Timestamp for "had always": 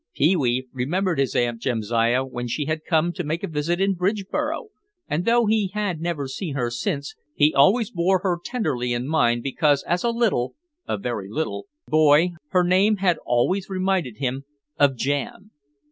7.51-7.91, 12.97-13.69